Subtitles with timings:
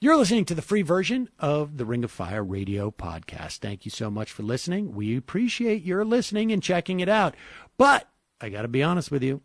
[0.00, 3.56] You're listening to the free version of the Ring of Fire radio podcast.
[3.56, 4.94] Thank you so much for listening.
[4.94, 7.34] We appreciate your listening and checking it out.
[7.76, 8.08] But
[8.40, 9.42] I got to be honest with you,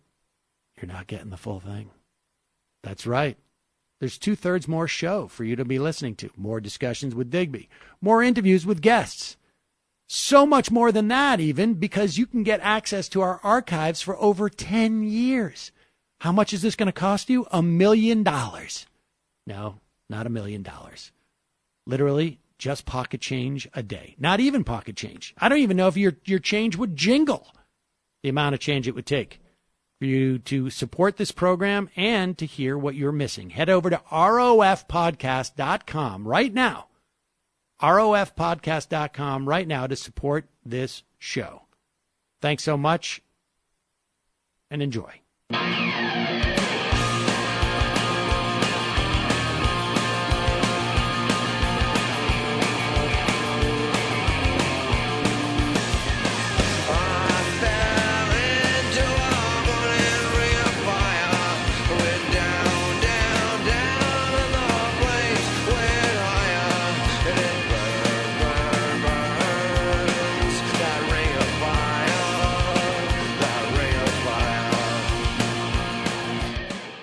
[0.77, 1.89] you're not getting the full thing.
[2.83, 3.35] That's right.
[3.99, 7.67] There's two thirds more show for you to be listening to, more discussions with Digby,
[7.99, 9.37] more interviews with guests.
[10.07, 14.21] So much more than that, even because you can get access to our archives for
[14.21, 15.71] over 10 years.
[16.19, 17.47] How much is this going to cost you?
[17.49, 18.85] A million dollars.
[19.47, 19.79] No,
[20.09, 21.11] not a million dollars.
[21.85, 24.15] Literally, just pocket change a day.
[24.17, 25.35] Not even pocket change.
[25.37, 27.53] I don't even know if your, your change would jingle
[28.21, 29.41] the amount of change it would take
[29.99, 33.49] for you to support this program and to hear what you're missing.
[33.49, 36.87] Head over to rofpodcast.com right now.
[37.81, 41.63] rofpodcast.com right now to support this show.
[42.41, 43.21] Thanks so much
[44.71, 45.19] and enjoy.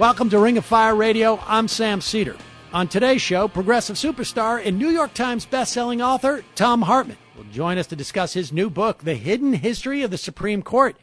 [0.00, 1.38] Welcome to Ring of Fire Radio.
[1.46, 2.34] I'm Sam Seder.
[2.72, 7.76] On today's show, progressive superstar and New York Times bestselling author Thom Hartmann will join
[7.76, 10.96] us to discuss his new book, The Hidden History of the Supreme Court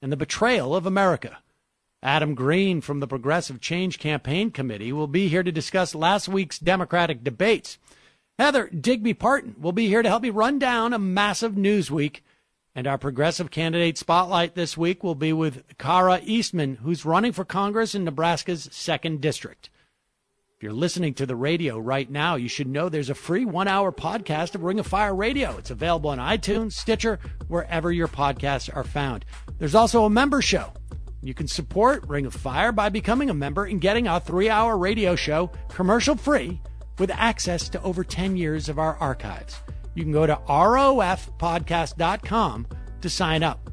[0.00, 1.38] and the Betrayal of America.
[2.00, 6.60] Adam Green from the Progressive Change Campaign Committee will be here to discuss last week's
[6.60, 7.76] Democratic debates.
[8.38, 12.22] Heather Digby Parton will be here to help me run down a massive news week
[12.74, 17.44] and our progressive candidate spotlight this week will be with Kara Eastman, who's running for
[17.44, 19.70] Congress in Nebraska's second district.
[20.58, 23.68] If you're listening to the radio right now, you should know there's a free one
[23.68, 25.56] hour podcast of Ring of Fire Radio.
[25.56, 29.24] It's available on iTunes, Stitcher, wherever your podcasts are found.
[29.58, 30.72] There's also a member show.
[31.22, 34.76] You can support Ring of Fire by becoming a member and getting our three hour
[34.76, 36.60] radio show commercial free
[36.98, 39.60] with access to over 10 years of our archives.
[39.98, 42.66] You can go to rofpodcast.com
[43.00, 43.68] to sign up.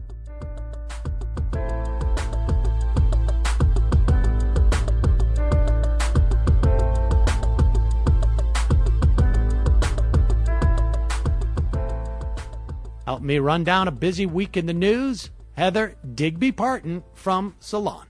[13.05, 15.29] Help me run down a busy week in the news.
[15.51, 18.07] Heather Digby Parton from Salon.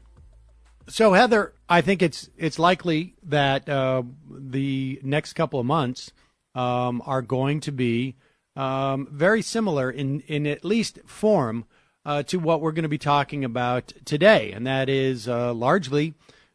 [0.87, 6.13] So Heather, I think it's it's likely that uh, the next couple of months
[6.55, 8.15] um, are going to be
[8.55, 11.65] um, very similar in, in at least form
[12.05, 16.13] uh, to what we're going to be talking about today, and that is uh, largely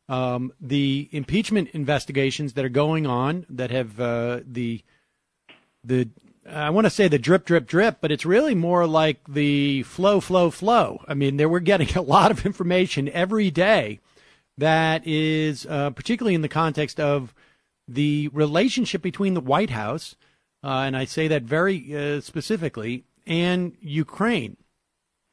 [0.09, 4.83] um, the impeachment investigations that are going on that have uh, the
[5.85, 6.09] the
[6.49, 10.21] I want to say the drip, drip, drip, but it's really more like the flow,
[10.21, 11.03] flow, flow.
[11.07, 14.01] I mean, there we're getting a lot of information every day
[14.59, 17.35] that is uh, particularly in the context of
[17.91, 20.17] the relationship between the White House,
[20.63, 24.57] uh, and I say that very uh, specifically, and Ukraine.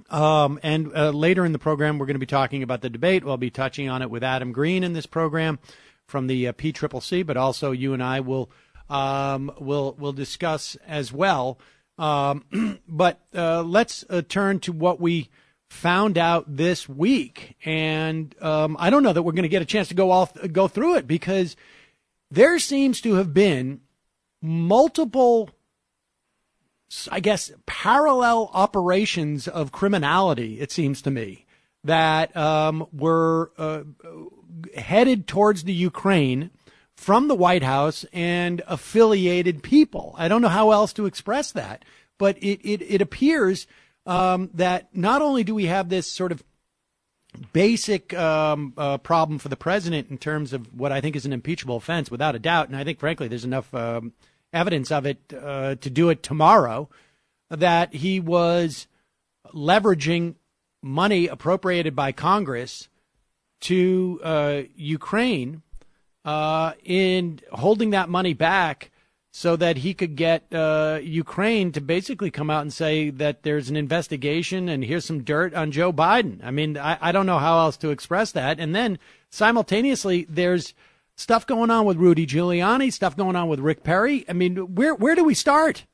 [0.09, 3.23] Um, and uh, later in the program, we're going to be talking about the debate.
[3.23, 5.59] We'll be touching on it with Adam Green in this program
[6.07, 8.50] from the uh, PCCC, but also you and I will
[8.89, 11.59] um, will will discuss as well.
[11.97, 15.29] Um, but uh, let's uh, turn to what we
[15.69, 19.66] found out this week, and um, I don't know that we're going to get a
[19.66, 21.57] chance to go all go through it because
[22.29, 23.81] there seems to have been
[24.41, 25.49] multiple,
[27.11, 31.45] I guess, parallel operations of criminality, it seems to me,
[31.83, 33.83] that um, were uh,
[34.75, 36.51] headed towards the Ukraine
[36.95, 40.15] from the White House and affiliated people.
[40.17, 41.85] I don't know how else to express that,
[42.17, 43.67] but it, it, it appears
[44.05, 46.44] um, that not only do we have this sort of
[47.53, 51.33] basic um, uh, problem for the president in terms of what I think is an
[51.33, 52.67] impeachable offense, without a doubt.
[52.67, 54.13] And I think, frankly, there's enough um,
[54.53, 56.89] evidence of it uh, to do it tomorrow
[57.50, 58.88] that he was
[59.53, 60.35] leveraging
[60.81, 62.89] money appropriated by Congress
[63.62, 65.62] to uh, Ukraine
[66.25, 68.91] uh, in holding that money back
[69.38, 73.69] so that he could get uh, Ukraine to basically come out and say that there's
[73.69, 76.44] an investigation and here's some dirt on Joe Biden.
[76.44, 78.60] I mean, I, I don't know how else to express that.
[78.60, 78.98] And then
[79.30, 80.74] simultaneously, there's
[81.16, 84.25] stuff going on with Rudy Giuliani, stuff going on with Rick Perry.
[84.28, 85.86] I mean, where where do we start?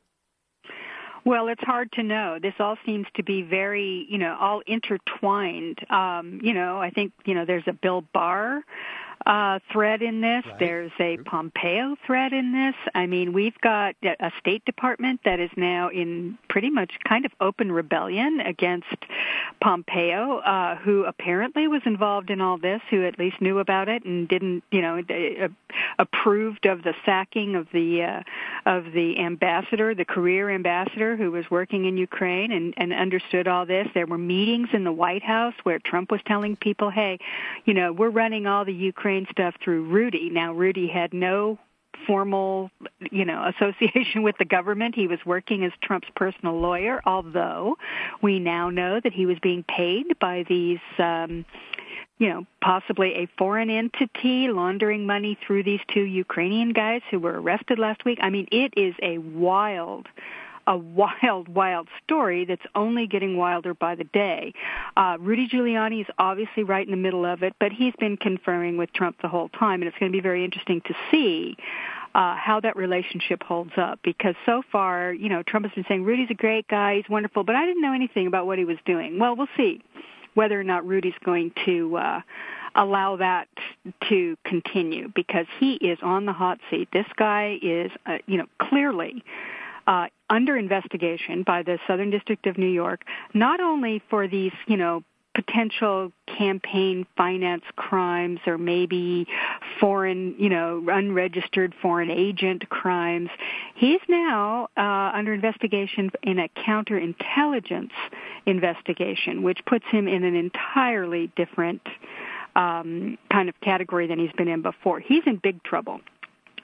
[1.26, 2.38] Well, it's hard to know.
[2.42, 5.80] This all seems to be very, you know, all intertwined.
[5.90, 8.62] Um, you know, I think, you know, there's a Bill Barr
[9.26, 10.46] uh, thread in this.
[10.46, 10.60] Right.
[10.60, 12.76] There's a Pompeo thread in this.
[12.94, 17.32] I mean, we've got a State Department that is now in pretty much kind of
[17.40, 18.88] open rebellion against
[19.62, 24.04] Pompeo, uh, who apparently was involved in all this, who at least knew about it
[24.04, 25.48] and didn't, you know, uh,
[26.00, 28.22] approved of the sacking of the uh,
[28.66, 33.66] of the ambassador, the career ambassador who was working in Ukraine and, and understood all
[33.66, 33.88] this.
[33.94, 37.20] There were meetings in the White House where Trump was telling people, "Hey,
[37.66, 41.60] you know, we're running all the Ukraine stuff through Rudy." Now, Rudy had no
[42.08, 42.72] formal,
[43.12, 44.96] you know, association with the government.
[44.96, 47.78] He was working as Trump's personal lawyer, although
[48.22, 51.46] we now know that he was being paid by these um
[52.20, 57.42] you know, possibly a foreign entity laundering money through these two Ukrainian guys who were
[57.42, 58.20] arrested last week.
[58.22, 60.08] I mean, it is a wild
[60.68, 64.54] a wild, wild story that's only getting wilder by the day.
[64.96, 68.78] Uh, Rudy Giuliani is obviously right in the middle of it, but he's been conferring
[68.78, 71.58] with Trump the whole time, and it's going to be very interesting to see
[72.16, 76.04] uh, how that relationship holds up because so far, you know, Trump has been saying
[76.04, 78.78] Rudy's a great guy, he's wonderful, but I didn't know anything about what he was
[78.86, 79.20] doing.
[79.20, 79.82] Well, we'll see
[80.36, 82.22] whether or not Rudy's going to uh,
[82.76, 83.48] allow that
[84.10, 86.90] to continue because he is on the hot seat.
[86.92, 89.24] This guy is, uh, you know, clearly
[90.34, 93.04] under investigation by the Southern District of New York,
[93.36, 95.04] not only for these, you know,
[95.36, 99.28] potential campaign finance crimes or maybe
[99.80, 103.30] foreign, you know, unregistered foreign agent crimes.
[103.76, 107.92] He's now uh, under investigation in a counterintelligence
[108.46, 111.82] investigation, which puts him in an entirely different
[112.56, 115.00] um, kind of category than he's been in before.
[115.00, 116.02] He's in big trouble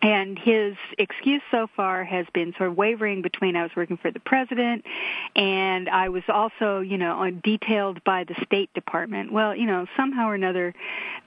[0.01, 4.11] and his excuse so far has been sort of wavering between I was working for
[4.11, 4.85] the president
[5.35, 9.31] and I was also, you know, detailed by the State Department.
[9.31, 10.73] Well, you know, somehow or another,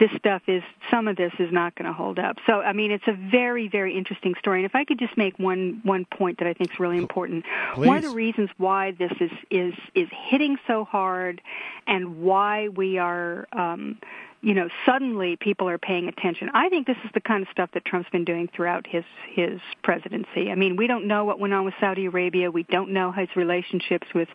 [0.00, 2.36] this stuff is, some of this is not going to hold up.
[2.46, 4.60] So, I mean, it's a very, very interesting story.
[4.60, 7.44] And if I could just make one, one point that I think is really important.
[7.74, 7.86] Please.
[7.86, 11.42] One of the reasons why this is, is, is hitting so hard
[11.86, 13.98] and why we are, um,
[14.42, 16.50] you know, suddenly people are paying attention.
[16.52, 19.60] I think this is the kind of stuff that Trump's been doing throughout his his
[19.84, 20.50] presidency.
[20.50, 22.50] I mean, we don't know what went on with Saudi Arabia.
[22.50, 24.28] We don't know his relationships with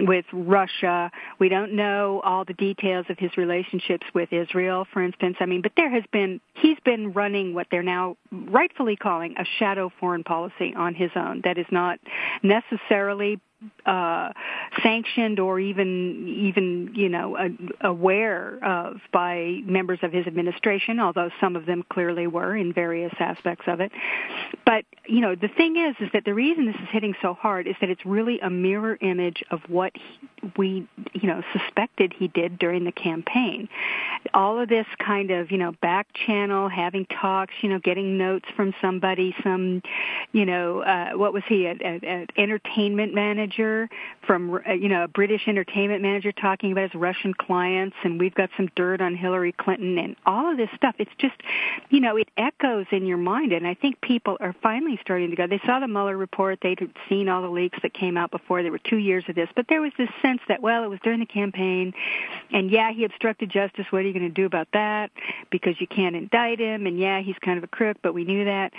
[0.00, 1.12] with Russia.
[1.38, 5.36] We don't know all the details of his relationships with Israel, for instance.
[5.38, 9.44] I mean, but there has been he's been running what they're now rightfully calling a
[9.60, 12.00] shadow foreign policy on his own that is not
[12.42, 13.40] necessarily
[13.86, 14.32] uh,
[14.82, 17.36] sanctioned or even even you know
[17.80, 23.14] aware of by members of his administration, although some of them clearly were in various
[23.18, 23.92] aspects of it.
[24.66, 27.66] But you know the thing is, is that the reason this is hitting so hard
[27.66, 32.28] is that it's really a mirror image of what he, we you know suspected he
[32.28, 33.68] did during the campaign.
[34.34, 38.46] All of this kind of you know back channel, having talks, you know, getting notes
[38.54, 39.80] from somebody, some
[40.32, 43.88] you know uh, what was he, an entertainment manager manager
[44.26, 48.34] from uh, you know a British entertainment manager talking about his Russian clients, and we've
[48.34, 50.96] got some dirt on Hillary Clinton and all of this stuff.
[50.98, 51.34] It's just
[51.90, 55.36] you know it echoes in your mind, and I think people are finally starting to
[55.36, 55.46] go.
[55.46, 56.78] They saw the Mueller report, they'd
[57.08, 58.62] seen all the leaks that came out before.
[58.62, 61.00] There were two years of this, but there was this sense that well, it was
[61.02, 61.92] during the campaign,
[62.52, 63.86] and yeah, he obstructed justice.
[63.90, 65.10] What are you going to do about that?
[65.50, 68.44] Because you can't indict him, and yeah, he's kind of a crook, but we knew
[68.46, 68.72] that.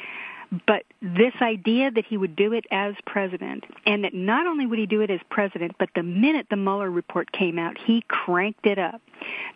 [0.65, 4.79] But this idea that he would do it as president, and that not only would
[4.79, 8.65] he do it as president, but the minute the Mueller report came out, he cranked
[8.65, 9.01] it up,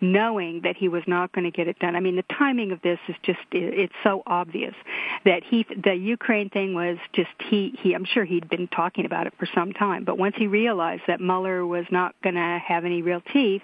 [0.02, 1.96] knowing that he was not going to get it done.
[1.96, 4.74] I mean, the timing of this is just, it's so obvious
[5.24, 9.28] that he, the Ukraine thing was just, he, he, I'm sure he'd been talking about
[9.28, 12.84] it for some time, but once he realized that Mueller was not going to have
[12.84, 13.64] any real teeth,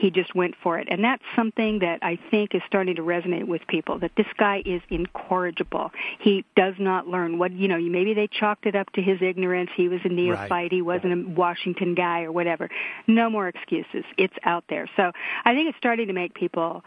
[0.00, 0.88] he just went for it.
[0.90, 4.62] And that's something that I think is starting to resonate with people, that this guy
[4.64, 5.90] is incorrigible.
[6.20, 9.70] He does not learn what, you know, maybe they chalked it up to his ignorance.
[9.76, 10.50] He was a neophyte.
[10.50, 10.72] Right.
[10.72, 12.68] He wasn't a Washington guy or whatever.
[13.06, 14.04] No more excuses.
[14.16, 14.88] It's out there.
[14.96, 15.12] So
[15.44, 16.82] I think it's starting to make people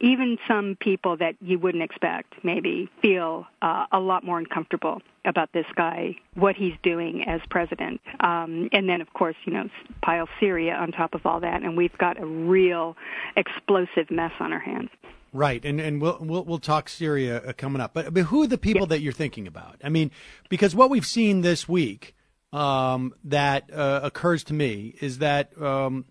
[0.00, 5.50] even some people that you wouldn't expect maybe feel uh, a lot more uncomfortable about
[5.52, 8.00] this guy, what he's doing as president.
[8.20, 9.68] Um, and then, of course, you know,
[10.02, 12.96] pile Syria on top of all that, and we've got a real
[13.36, 14.90] explosive mess on our hands.
[15.32, 17.92] Right, and and we'll we'll, we'll talk Syria uh, coming up.
[17.94, 19.80] But, but who are the people that you're thinking about?
[19.82, 20.12] I mean,
[20.48, 22.14] because what we've seen this week
[22.52, 26.04] um, that uh, occurs to me is that um,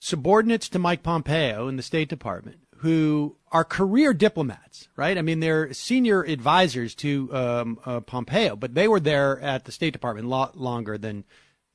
[0.00, 5.18] subordinates to Mike Pompeo in the State Department who are career diplomats, right?
[5.18, 9.72] I mean, they're senior advisors to um, uh, Pompeo, but they were there at the
[9.72, 11.24] State Department a lot longer than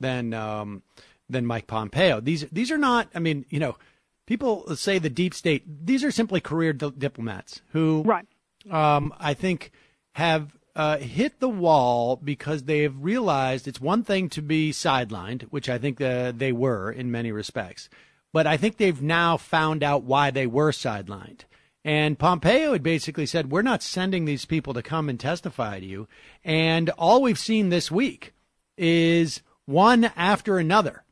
[0.00, 0.82] than um,
[1.28, 2.18] than Mike Pompeo.
[2.22, 3.10] These these are not.
[3.14, 3.76] I mean, you know,
[4.24, 5.86] people say the deep state.
[5.86, 8.26] These are simply career di- diplomats who, right.
[8.70, 9.70] um, I think,
[10.12, 15.42] have uh, hit the wall because they have realized it's one thing to be sidelined,
[15.50, 17.90] which I think uh, they were in many respects,
[18.32, 21.40] but I think they've now found out why they were sidelined.
[21.84, 25.86] And Pompeo had basically said, We're not sending these people to come and testify to
[25.86, 26.08] you.
[26.44, 28.32] And all we've seen this week
[28.76, 31.04] is one after another.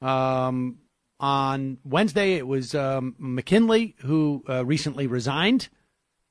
[0.00, 0.78] Um,
[1.18, 5.68] on Wednesday, it was um, McKinley, who uh, recently resigned.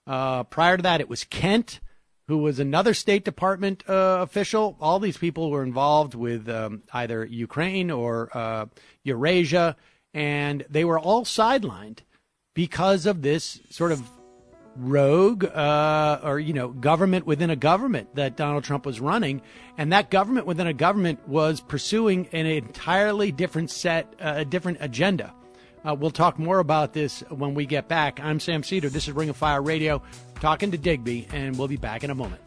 [0.06, 1.80] Uh, prior to that, it was Kent,
[2.28, 4.78] who was another State Department uh, official.
[4.82, 8.66] All these people were involved with um, either Ukraine or uh,
[9.04, 9.76] Eurasia,
[10.13, 12.00] and they were all sidelined
[12.53, 14.01] because of this sort of
[14.77, 19.41] rogue uh, or you know government within a government that Donald Trump was running,
[19.77, 24.77] and that government within a government was pursuing an entirely different set, uh, a different
[24.82, 25.34] agenda.
[25.84, 28.20] Uh, we'll talk more about this when we get back.
[28.20, 28.89] I'm Sam Seder.
[28.89, 30.01] This is Ring of Fire Radio,
[30.39, 32.41] talking to Digby, and we'll be back in a moment.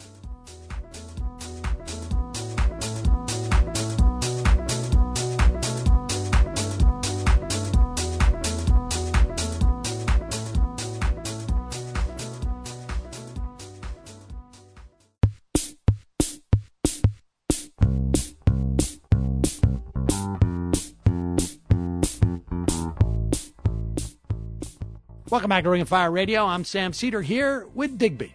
[25.34, 26.46] Welcome back to Ring of Fire Radio.
[26.46, 28.32] I'm Sam Seder here with Digby.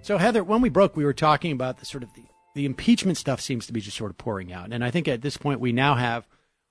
[0.00, 2.24] So, Heather, when we broke, we were talking about the sort of the,
[2.54, 4.72] the impeachment stuff seems to be just sort of pouring out.
[4.72, 6.26] And I think at this point we now have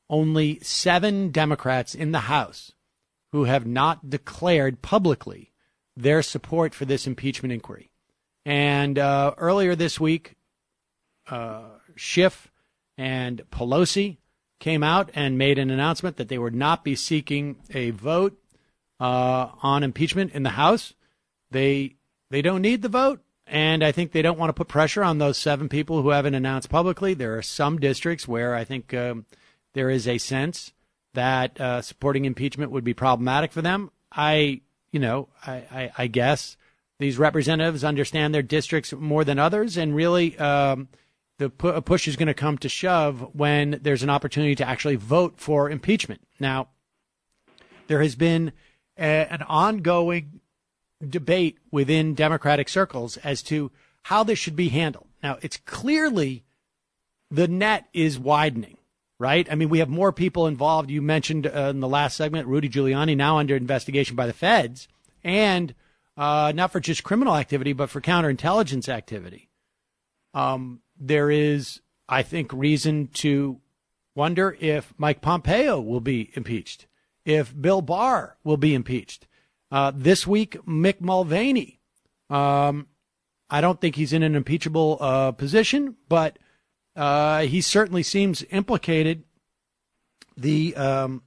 [0.10, 2.72] only seven Democrats in the House
[3.32, 5.52] who have not declared publicly
[5.96, 7.92] their support for this impeachment inquiry.
[8.48, 10.38] And uh, earlier this week,
[11.30, 11.66] uh,
[11.96, 12.50] Schiff
[12.98, 14.18] and Pelosi
[14.60, 18.40] came out and made an announcement that they would not be seeking a vote
[19.00, 20.94] uh, on impeachment in the House.
[21.52, 21.96] They
[22.30, 25.18] they don't need the vote, and I think they don't want to put pressure on
[25.18, 27.14] those seven people who haven't announced publicly.
[27.14, 29.26] There are some districts where I think um,
[29.74, 30.74] there is a sense
[31.14, 33.92] that uh, supporting impeachment would be problematic for them.
[34.12, 34.62] I
[34.92, 36.58] you know I, I, I guess
[37.00, 40.38] these representatives understand their districts more than others, and really.
[40.38, 40.90] Um,
[41.40, 44.96] the pu- push is going to come to shove when there's an opportunity to actually
[44.96, 46.22] vote for impeachment.
[46.40, 46.70] Now,
[47.88, 48.54] there has been
[48.98, 50.40] a, an ongoing
[51.08, 53.72] debate within Democratic circles as to
[54.04, 55.08] how this should be handled.
[55.22, 56.44] Now, it's clearly
[57.30, 58.78] the net is widening,
[59.20, 59.48] right?
[59.52, 60.90] I mean, we have more people involved.
[60.90, 64.88] You mentioned uh, in the last segment Rudy Giuliani now under investigation by the feds,
[65.24, 65.74] and
[66.16, 69.50] uh, not for just criminal activity, but for counterintelligence activity.
[70.34, 73.60] Um, there is, I think, reason to
[74.16, 76.88] wonder if Mike Pompeo will be impeached
[77.28, 79.28] if Bill Barr will be impeached.
[79.70, 81.82] Uh, this week, Mick Mulvaney.
[82.30, 82.88] Um,
[83.50, 86.40] I don't think he's in an impeachable uh, position, but
[86.96, 89.26] uh, he certainly seems implicated.
[90.38, 91.24] The um,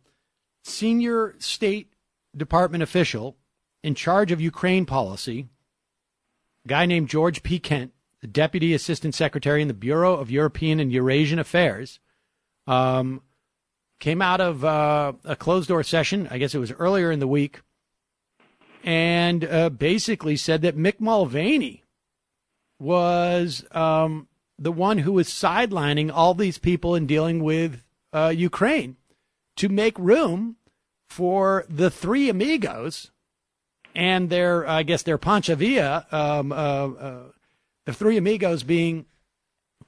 [0.65, 1.93] senior State
[2.35, 3.37] Department official
[3.85, 5.49] in charge of Ukraine policy,
[6.65, 7.59] a guy named George P.
[7.59, 7.93] Kent,
[8.23, 12.01] the Deputy Assistant Secretary in the Bureau of European and Eurasian Affairs,
[12.67, 13.23] um,
[14.01, 16.27] came out of uh, a closed door session.
[16.31, 17.61] I guess it was earlier in the week,
[18.83, 21.85] and uh, basically said that Mick Mulvaney
[22.81, 24.27] was um,
[24.59, 28.97] the one who was sidelining all these people in dealing with uh, Ukraine
[29.57, 30.57] to make room
[31.09, 33.11] for the three amigos
[33.95, 37.23] and their, I guess, their Pancho Villa, um, uh, uh,
[37.87, 39.07] the three amigos being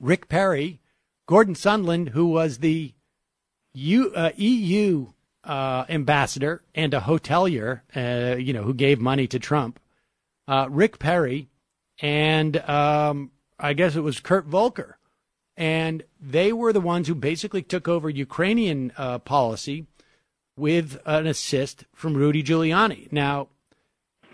[0.00, 0.81] Rick Perry,
[1.26, 2.95] Gordon Sondland, who was the
[3.74, 5.06] U, uh, EU
[5.44, 9.80] uh, ambassador and a hotelier, uh, you know, who gave money to Trump,
[10.46, 11.48] uh, Rick Perry,
[12.00, 14.98] and um, I guess it was Kurt Volker.
[15.56, 19.86] And they were the ones who basically took over Ukrainian uh, policy
[20.56, 23.10] with an assist from Rudy Giuliani.
[23.12, 23.48] Now,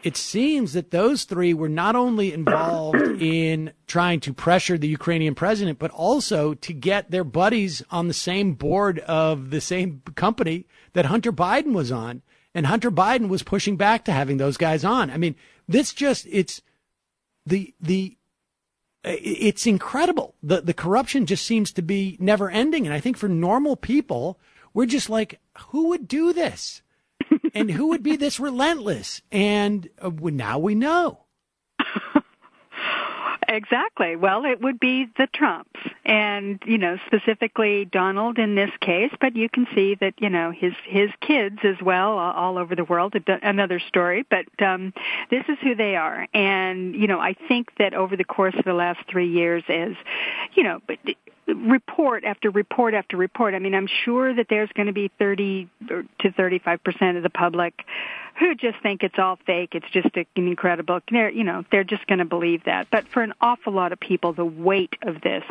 [0.03, 5.35] it seems that those three were not only involved in trying to pressure the Ukrainian
[5.35, 10.67] president, but also to get their buddies on the same board of the same company
[10.93, 12.23] that Hunter Biden was on.
[12.55, 15.11] And Hunter Biden was pushing back to having those guys on.
[15.11, 15.37] I mean,
[15.69, 16.63] this just, it's
[17.47, 18.17] the, the,
[19.05, 20.35] it's incredible.
[20.43, 22.87] The, the corruption just seems to be never ending.
[22.87, 24.39] And I think for normal people,
[24.75, 26.83] we're just like, who would do this?
[27.55, 29.23] And who would be this relentless?
[29.31, 31.21] And uh, now we know.
[33.49, 34.15] Exactly.
[34.15, 35.81] Well, it would be the Trumps.
[36.05, 40.51] and you know specifically Donald in this case, but you can see that you know
[40.51, 43.15] his his kids as well all over the world.
[43.27, 44.93] Another story, but um,
[45.31, 48.67] this is who they are, and you know I think that over the course of
[48.67, 49.97] the last three years, is,
[50.53, 50.99] you know, but
[51.55, 53.55] report after report after report.
[53.55, 55.69] I mean, I'm sure that there's going to be 30
[56.21, 57.85] to 35 percent of the public
[58.39, 59.71] who just think it's all fake.
[59.75, 61.01] It's just an incredible.
[61.11, 62.89] They're, you know, they're just going to believe that.
[62.91, 65.43] But for an awful lot of people, the weight of this,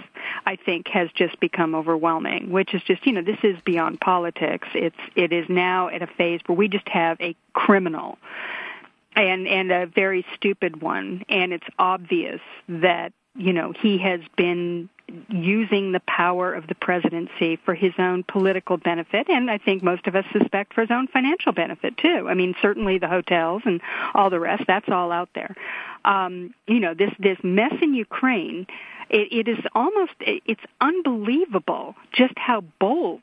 [0.46, 2.50] I think, has just become overwhelming.
[2.51, 4.68] Which is just, you know, this is beyond politics.
[4.74, 8.18] It's it is now at a phase where we just have a criminal
[9.16, 12.39] and and a very stupid one and it's obvious
[12.70, 14.89] that you know he has been
[15.30, 20.06] using the power of the presidency for his own political benefit, and I think most
[20.08, 22.28] of us suspect for his own financial benefit too.
[22.30, 23.82] I mean, certainly the hotels and
[24.14, 25.56] all the rest, that's all out there.
[26.04, 28.68] Um, you know, this, this mess in Ukraine,
[29.10, 33.22] it, it is almost, it's unbelievable just how bold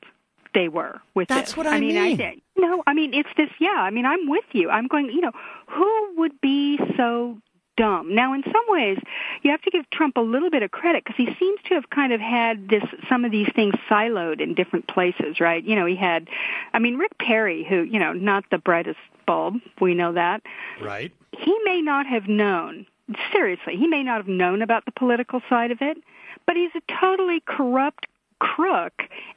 [0.55, 1.57] they were with That's this.
[1.57, 1.99] what I, I mean.
[1.99, 3.51] I, no, I mean it's this.
[3.59, 4.71] Yeah, I mean I'm with you.
[4.71, 5.07] I'm going.
[5.07, 5.33] You know,
[5.67, 7.37] who would be so
[7.77, 8.15] dumb.
[8.15, 8.99] Now, in some ways,
[9.43, 11.91] you have to give Trump a little bit of credit because he seems to have
[11.91, 15.63] kind of had this some of these things siloed in different places, right?
[15.63, 16.29] You know, he had,
[16.73, 20.43] I mean, Rick Perry, who you know, not the brightest bulb, we know that.
[20.83, 21.13] Right.
[21.33, 22.87] He may not have known.
[23.33, 25.99] Seriously, he may not have known about the political side of it,
[26.47, 28.07] but he's a totally corrupt
[28.39, 28.93] crook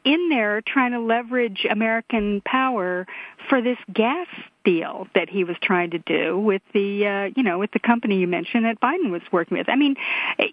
[0.08, 3.06] in there trying to leverage American power
[3.50, 4.28] for this gas
[4.64, 8.18] deal that he was trying to do with the uh, you know with the company
[8.18, 9.68] you mentioned that Biden was working with.
[9.68, 9.98] I mean,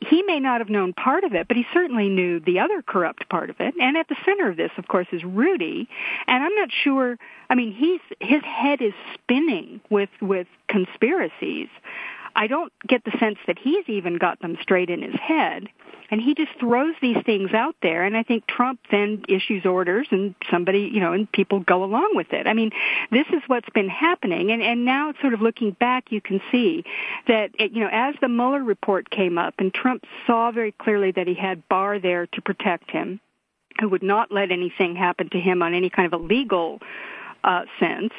[0.08, 3.28] he may not have known part of it, but he certainly knew the other corrupt
[3.28, 3.74] part of it.
[3.80, 5.88] And at the center of this, of course, is Rudy.
[6.26, 7.16] And I'm not sure.
[7.48, 11.68] I mean, he's his head is spinning with with conspiracies.
[12.36, 15.68] I don't get the sense that he's even got them straight in his head.
[16.10, 20.06] And he just throws these things out there, and I think Trump then issues orders,
[20.10, 22.46] and somebody, you know, and people go along with it.
[22.46, 22.72] I mean,
[23.10, 26.84] this is what's been happening, and and now, sort of looking back, you can see
[27.26, 31.10] that, it, you know, as the Mueller report came up, and Trump saw very clearly
[31.12, 33.18] that he had Barr there to protect him,
[33.80, 36.80] who would not let anything happen to him on any kind of a legal
[37.44, 38.12] uh, sense,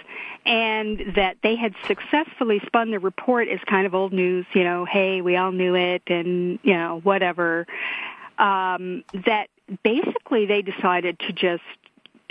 [0.45, 4.85] and that they had successfully spun the report as kind of old news, you know,
[4.85, 7.65] hey, we all knew it, and you know, whatever.
[8.38, 9.47] Um, that
[9.83, 11.63] basically they decided to just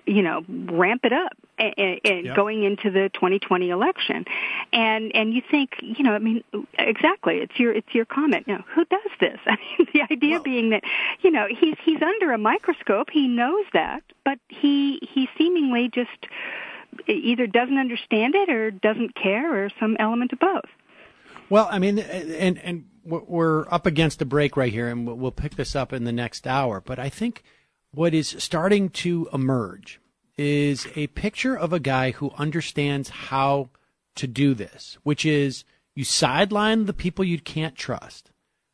[0.07, 2.37] you know ramp it up and, and yep.
[2.37, 4.25] going into the 2020 election
[4.73, 6.45] and and you think you know i mean
[6.79, 10.33] exactly it's your it's your comment you know who does this i mean the idea
[10.33, 10.83] well, being that
[11.23, 16.27] you know he's he's under a microscope he knows that but he he seemingly just
[17.07, 20.69] either doesn't understand it or doesn't care or some element of both.
[21.51, 25.57] Well, I mean, and and we're up against a break right here, and we'll pick
[25.57, 26.81] this up in the next hour.
[26.81, 27.43] But I think
[27.93, 30.01] what is starting to emerge
[30.37, 33.71] is a picture of a guy who understands how
[34.17, 38.31] to do this, which is you sideline the people you can't trust,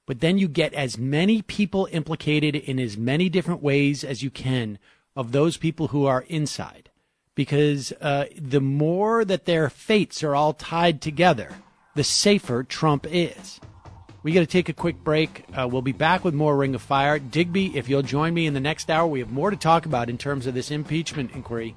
[0.06, 4.30] but then you get as many people implicated in as many different ways as you
[4.30, 4.78] can
[5.14, 6.89] of those people who are inside
[7.34, 11.50] because uh, the more that their fates are all tied together,
[11.94, 13.60] the safer Trump is.
[14.22, 15.44] We got to take a quick break.
[15.56, 17.18] Uh, we'll be back with more Ring of Fire.
[17.18, 20.10] Digby, if you'll join me in the next hour, we have more to talk about
[20.10, 21.74] in terms of this impeachment inquiry.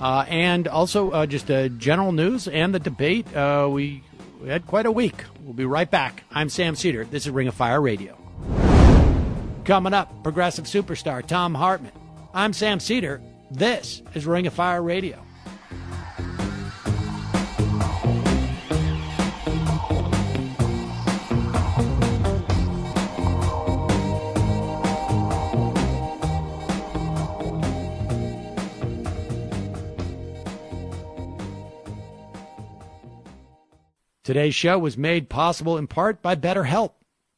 [0.00, 3.34] Uh, and also uh, just uh, general news and the debate.
[3.36, 4.02] Uh, we,
[4.40, 5.24] we had quite a week.
[5.42, 6.24] We'll be right back.
[6.30, 7.04] I'm Sam Seder.
[7.04, 8.16] This is Ring of Fire Radio.
[9.64, 11.92] Coming up, progressive superstar Thom Hartmann.
[12.34, 13.20] I'm Sam Seder.
[13.54, 15.22] This is Ring of Fire Radio.
[34.24, 36.92] Today's show was made possible in part by BetterHelp.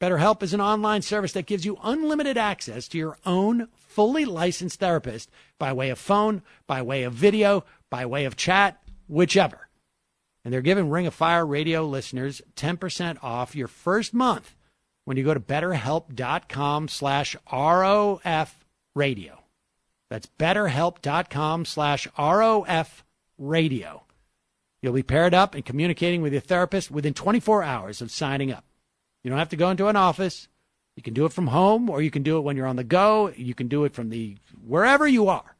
[0.04, 4.78] BetterHelp is an online service that gives you unlimited access to your own fully licensed
[4.78, 9.70] therapist by way of phone, by way of video, by way of chat, whichever.
[10.44, 14.54] And they're giving Ring of Fire radio listeners 10% off your first month
[15.06, 19.38] when you go to betterhelp.com slash ROF radio.
[20.10, 23.04] That's betterhelp.com slash ROF
[23.38, 24.02] radio.
[24.82, 28.66] You'll be paired up and communicating with your therapist within 24 hours of signing up.
[29.24, 30.48] You don't have to go into an office.
[30.94, 32.84] You can do it from home or you can do it when you're on the
[32.84, 33.32] go.
[33.36, 35.56] You can do it from the wherever you are.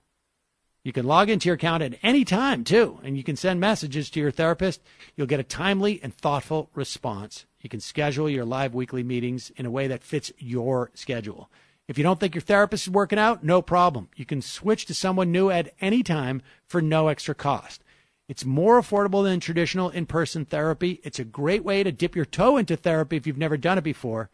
[0.85, 4.11] You can log into your account at any time too, and you can send messages
[4.11, 4.83] to your therapist.
[5.17, 7.47] You'll get a timely and thoughtful response.
[7.63, 11.49] You can schedule your live weekly meetings in a way that fits your schedule.
[11.89, 14.09] If you don't think your therapist is working out, no problem.
[14.17, 17.83] You can switch to someone new at any time for no extra cost.
[18.29, 21.01] It's more affordable than traditional in person therapy.
[21.05, 23.85] It's a great way to dip your toe into therapy if you've never done it
[23.85, 24.31] before.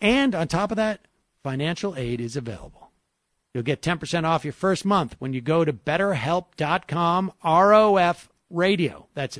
[0.00, 1.06] And on top of that,
[1.42, 2.90] financial aid is available.
[3.54, 9.08] You'll get 10% off your first month when you go to betterhelp.com ROF radio.
[9.14, 9.38] That's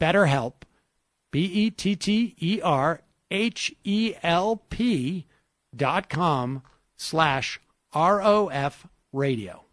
[0.00, 0.54] betterhelp,
[1.30, 5.26] B E T T E R H E L P
[5.74, 6.62] dot com
[6.96, 7.60] slash
[7.94, 9.64] ROF radio.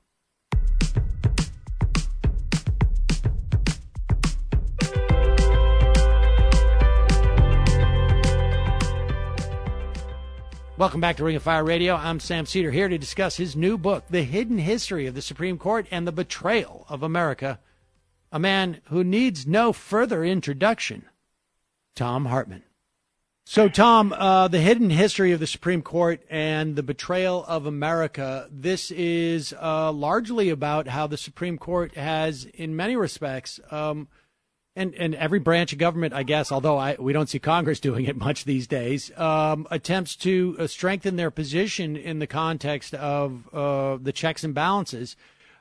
[10.78, 11.96] Welcome back to Ring of Fire Radio.
[11.96, 15.58] I'm Sam Seder here to discuss his new book, The Hidden History of the Supreme
[15.58, 17.60] Court and the Betrayal of America.
[18.32, 21.06] A man who needs no further introduction,
[21.96, 22.62] Thom Hartmann.
[23.44, 28.48] So, Tom, uh, the hidden history of the Supreme Court and the betrayal of America.
[28.52, 34.10] This is uh, largely about how the Supreme Court has, in many respects, um,
[34.78, 38.06] and and every branch of government, I guess, although I, we don't see Congress doing
[38.06, 43.54] it much these days, um, attempts to uh, strengthen their position in the context of
[43.54, 45.16] uh, the checks and balances.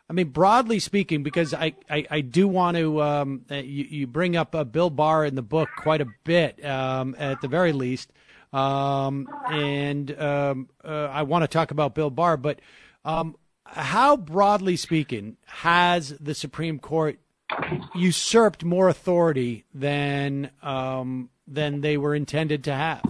[0.09, 4.07] I mean, broadly speaking, because I, I, I do want to, um, uh, you, you,
[4.07, 7.73] bring up uh, Bill Barr in the book quite a bit, um, at the very
[7.73, 8.13] least.
[8.53, 12.61] Um, and um, uh, I want to talk about Bill Barr, but
[13.05, 17.19] um, how, broadly speaking, has the Supreme Court
[17.95, 23.03] usurped more authority than um, than they were intended to have.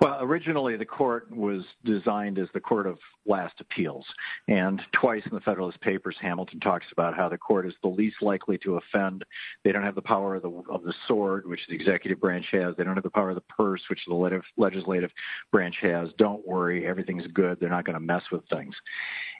[0.00, 4.04] Well, originally the court was designed as the court of last appeals.
[4.48, 8.16] And twice in the Federalist Papers, Hamilton talks about how the court is the least
[8.22, 9.24] likely to offend.
[9.62, 12.74] They don't have the power of the, of the sword, which the executive branch has.
[12.76, 15.10] They don't have the power of the purse, which the legislative
[15.50, 16.10] branch has.
[16.18, 17.58] Don't worry, everything's good.
[17.60, 18.74] They're not going to mess with things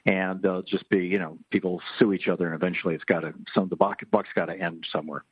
[0.05, 3.33] and they'll just be, you know, people sue each other, and eventually it's got to,
[3.53, 5.23] some the buck, buck's got to end somewhere.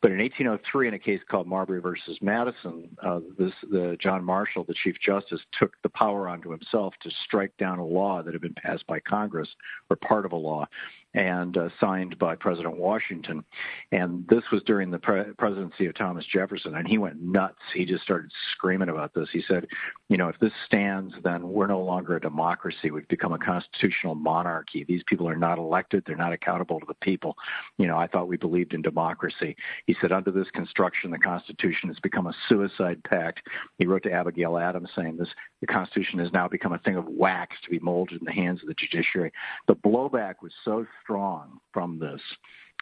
[0.00, 4.64] But in 1803, in a case called Marbury versus Madison, uh, this the John Marshall,
[4.64, 8.42] the Chief Justice, took the power onto himself to strike down a law that had
[8.42, 9.48] been passed by Congress
[9.90, 10.66] or part of a law
[11.14, 13.44] and uh, signed by President Washington.
[13.90, 17.58] And this was during the pre- presidency of Thomas Jefferson, and he went nuts.
[17.74, 19.28] He just started screaming about this.
[19.32, 19.66] He said,
[20.08, 22.90] "You know, if this stands, then we're no longer a democracy.
[22.90, 24.84] We've become a constitutional monarchy.
[24.84, 26.04] These people are not elected.
[26.06, 27.36] They're not accountable to the people.
[27.78, 31.88] You know, I thought we believed in democracy." He said, "Under this construction, the Constitution
[31.88, 33.46] has become a suicide pact."
[33.78, 35.28] He wrote to Abigail Adams saying, "This
[35.62, 38.60] the Constitution has now become a thing of wax to be molded in the hands
[38.60, 39.32] of the judiciary."
[39.68, 42.20] The blowback was so strong from this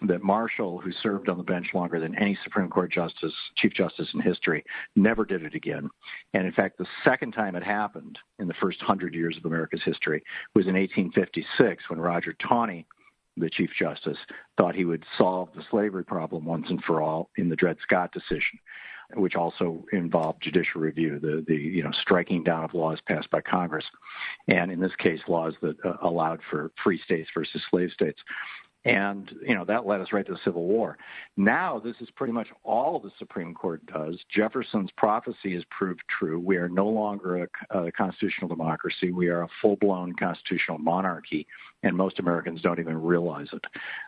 [0.03, 4.09] that Marshall, who served on the bench longer than any Supreme Court justice, Chief Justice
[4.15, 4.65] in history,
[4.97, 5.91] never did it again.
[6.33, 9.83] And in fact, the second time it happened in the first hundred years of America's
[9.85, 10.23] history
[10.55, 12.87] was in 1856 when Roger Taney,
[13.37, 14.19] the Chief Justice,
[14.57, 18.11] thought he would solve the slavery problem once and for all in the Dred Scott
[18.13, 18.59] decision
[19.15, 23.41] which also involved judicial review, the, the you know striking down of laws passed by
[23.41, 23.85] Congress,
[24.49, 28.21] and in this case, laws that uh, allowed for free states versus slave states.
[28.85, 30.97] And, you know, that led us right to the Civil War.
[31.37, 34.19] Now, this is pretty much all the Supreme Court does.
[34.35, 36.41] Jefferson's prophecy has proved true.
[36.41, 39.13] We are no longer a, a constitutional democracy.
[39.13, 41.47] We are a full blown constitutional monarchy,
[41.83, 43.65] and most Americans don't even realize it.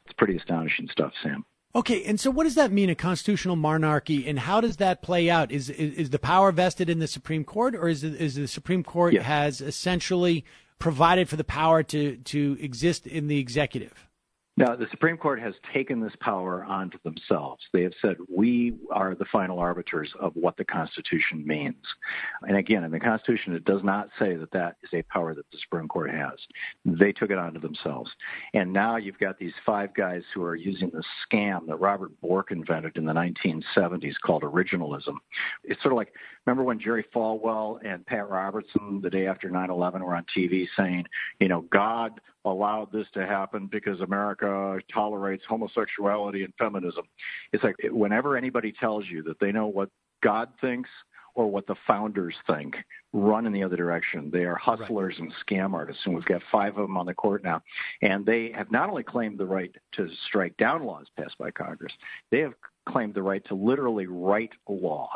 [0.07, 1.45] It's pretty astonishing stuff, Sam.
[1.75, 5.31] Okay, and so what does that mean, a constitutional monarchy, and how does that play
[5.31, 5.51] out?
[5.51, 8.47] Is is, is the power vested in the Supreme Court, or is it, is the
[8.47, 10.45] Supreme Court has essentially
[10.79, 14.07] provided for the power to to exist in the executive?
[14.63, 17.65] Now, the Supreme Court has taken this power onto themselves.
[17.73, 21.85] They have said, we are the final arbiters of what the Constitution means.
[22.43, 25.51] And again, in the Constitution, it does not say that that is a power that
[25.51, 26.35] the Supreme Court has.
[26.85, 28.13] They took it onto themselves.
[28.55, 32.53] And now you've got these five guys who are using the scam that Robert Bork
[32.53, 35.17] invented in the 1970s called originalism.
[35.65, 36.13] It's sort of like,
[36.47, 40.69] remember when Jerry Falwell and Pat Robertson, the day after 9 11, were on TV
[40.77, 41.07] saying,
[41.41, 47.05] you know, God allowed this to happen because America tolerates homosexuality and feminism.
[47.53, 49.91] It's like whenever anybody tells you that they know what
[50.23, 50.91] God thinks
[51.35, 52.77] or what the founders think,
[53.13, 54.31] run in the other direction.
[54.31, 55.31] They are hustlers right.
[55.31, 57.63] and scam artists, and we've got five of them on the court now.
[58.03, 61.93] And they have not only claimed the right to strike down laws passed by Congress,
[62.31, 62.53] they have
[62.87, 65.09] claimed the right to literally write law.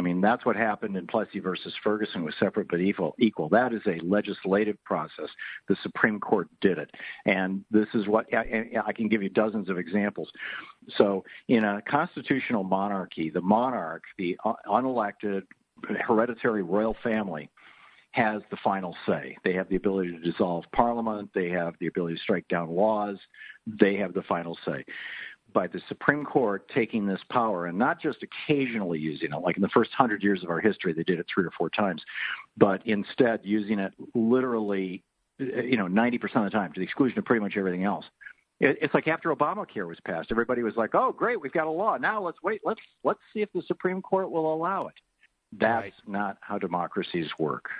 [0.00, 3.14] I mean, that's what happened in Plessy versus Ferguson was separate but equal.
[3.18, 3.50] Equal.
[3.50, 5.28] That is a legislative process.
[5.68, 6.90] The Supreme Court did it,
[7.26, 10.30] and this is what I, I can give you dozens of examples.
[10.96, 15.42] So, in a constitutional monarchy, the monarch, the unelected
[16.06, 17.50] hereditary royal family,
[18.12, 19.36] has the final say.
[19.44, 21.30] They have the ability to dissolve parliament.
[21.34, 23.18] They have the ability to strike down laws.
[23.66, 24.82] They have the final say.
[25.52, 29.62] By the Supreme Court taking this power and not just occasionally using it, like in
[29.62, 32.02] the first hundred years of our history, they did it three or four times,
[32.56, 35.02] but instead using it literally,
[35.38, 38.04] you know, 90% of the time to the exclusion of pretty much everything else
[38.60, 41.96] it's like after Obamacare was passed, everybody was like, "Oh, great, we've got a law.
[41.96, 42.60] Now let's wait.
[42.62, 44.94] Let's let's see if the Supreme Court will allow it."
[45.52, 45.92] That's right.
[46.06, 47.70] not how democracies work.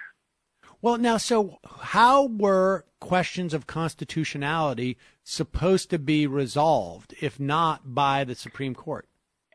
[0.83, 8.25] Well, now, so how were questions of constitutionality supposed to be resolved, if not by
[8.25, 9.07] the Supreme Court?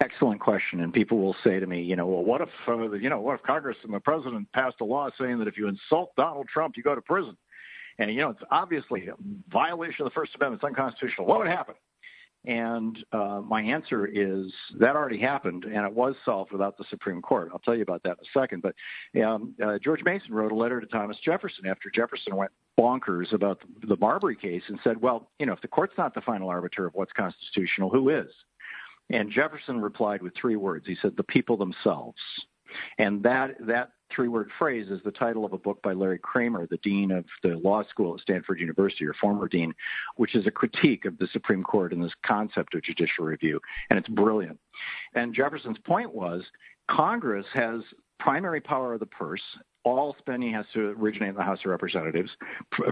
[0.02, 0.82] Excellent question.
[0.82, 3.36] And people will say to me, you know, well, what if, uh, you know, what
[3.36, 6.78] if Congress and the president passed a law saying that if you insult Donald Trump,
[6.78, 7.38] you go to prison?
[7.98, 9.16] And, you know, it's obviously a
[9.48, 10.62] violation of the First Amendment.
[10.62, 11.28] It's unconstitutional.
[11.28, 11.76] What would happen?
[12.48, 17.22] And uh, my answer is that already happened, and it was solved without the Supreme
[17.22, 17.50] Court.
[17.52, 18.62] I'll tell you about that in a second.
[18.62, 18.76] But
[19.24, 23.62] um, uh, George Mason wrote a letter to Thomas Jefferson after Jefferson went bonkers about
[23.82, 26.50] the, the Marbury case and said, well, you know, if the court's not the final
[26.50, 28.28] arbiter of what's constitutional, who is?
[29.10, 30.86] And Jefferson replied with three words.
[30.88, 32.18] He said, the people themselves.
[32.98, 36.68] And that that three word phrase is the title of a book by Larry Kramer,
[36.68, 39.74] the dean of the law school at Stanford University, or former dean,
[40.16, 43.60] which is a critique of the Supreme Court and this concept of judicial review.
[43.90, 44.60] And it's brilliant.
[45.14, 46.44] And Jefferson's point was
[46.90, 47.82] Congress has
[48.20, 49.42] primary power of the purse
[49.86, 52.32] all spending has to originate in the House of Representatives.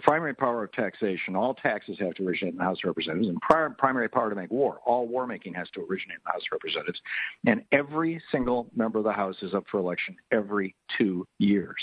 [0.04, 3.30] primary power of taxation, all taxes have to originate in the House of Representatives.
[3.30, 3.42] And
[3.78, 6.52] primary power to make war, all war making has to originate in the House of
[6.54, 7.02] Representatives.
[7.48, 11.76] And every single member of the House is up for election every two years.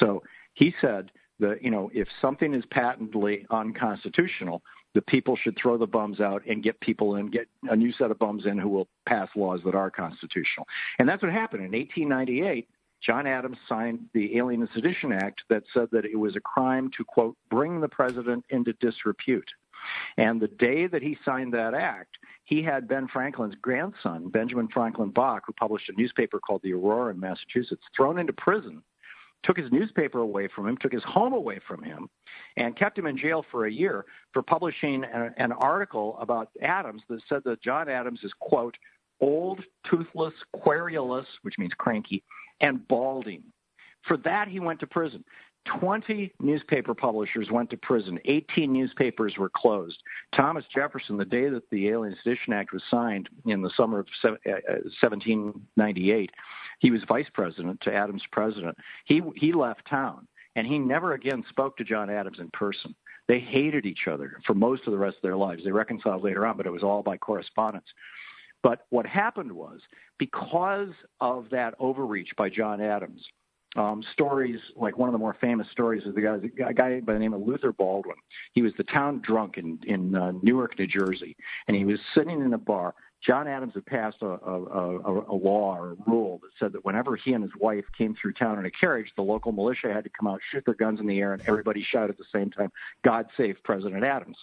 [0.00, 0.22] So
[0.54, 4.62] he said that, you know, if something is patently unconstitutional,
[4.94, 8.10] the people should throw the bums out and get people in, get a new set
[8.10, 10.66] of bums in who will pass laws that are constitutional.
[10.98, 12.68] And that's what happened in 1898
[13.04, 16.90] John Adams signed the Alien and Sedition Act that said that it was a crime
[16.96, 19.50] to, quote, bring the president into disrepute.
[20.16, 25.10] And the day that he signed that act, he had Ben Franklin's grandson, Benjamin Franklin
[25.10, 28.82] Bache, who published a newspaper called the Aurora in Massachusetts, thrown into prison,
[29.42, 32.08] took his newspaper away from him, took his home away from him,
[32.56, 37.20] and kept him in jail for a year for publishing an article about Adams that
[37.28, 38.76] said that John Adams is, quote,
[39.20, 42.22] old, toothless, querulous, which means cranky,
[42.62, 43.42] and balding.
[44.06, 45.24] For that, he went to prison.
[45.78, 48.18] 20 newspaper publishers went to prison.
[48.24, 50.02] 18 newspapers were closed.
[50.34, 54.08] Thomas Jefferson, the day that the Alien Sedition Act was signed in the summer of
[54.22, 56.32] 1798, uh,
[56.80, 58.76] he was vice president to Adams' president.
[59.04, 62.96] He, he left town, and he never again spoke to John Adams in person.
[63.28, 65.62] They hated each other for most of the rest of their lives.
[65.62, 67.86] They reconciled later on, but it was all by correspondence.
[68.62, 69.80] But what happened was
[70.18, 73.24] because of that overreach by John Adams,
[73.74, 77.14] um, stories like one of the more famous stories is the guy, a guy by
[77.14, 78.16] the name of Luther Baldwin.
[78.52, 81.36] He was the town drunk in in uh, Newark, New Jersey,
[81.68, 82.94] and he was sitting in a bar.
[83.24, 86.84] John Adams had passed a, a, a, a law or a rule that said that
[86.84, 90.04] whenever he and his wife came through town in a carriage, the local militia had
[90.04, 92.50] to come out, shoot their guns in the air, and everybody shout at the same
[92.50, 92.72] time,
[93.04, 94.36] "God save President Adams."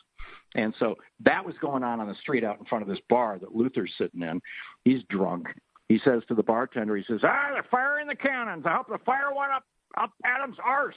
[0.55, 3.37] And so that was going on on the street out in front of this bar
[3.39, 4.41] that Luther's sitting in.
[4.85, 5.47] He's drunk.
[5.89, 8.65] He says to the bartender, he says, "Ah, they're firing the cannons.
[8.65, 9.65] I hope they fire one up
[9.97, 10.95] up Adams' arse."